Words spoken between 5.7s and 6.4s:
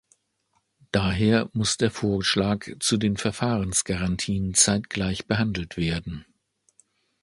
werden.